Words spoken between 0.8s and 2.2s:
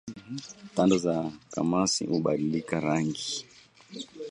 za kamasi